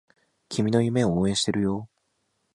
[0.49, 1.87] 君の夢を応援しているよ